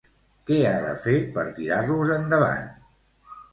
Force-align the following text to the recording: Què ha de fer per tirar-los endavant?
Què 0.49 0.55
ha 0.69 0.79
de 0.85 0.93
fer 1.03 1.13
per 1.37 1.45
tirar-los 1.61 2.17
endavant? 2.17 2.67